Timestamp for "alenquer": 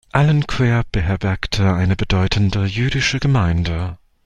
0.15-0.81